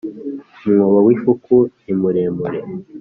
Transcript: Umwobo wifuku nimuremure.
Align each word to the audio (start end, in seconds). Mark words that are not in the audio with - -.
Umwobo 0.65 0.99
wifuku 1.07 1.55
nimuremure. 1.83 2.59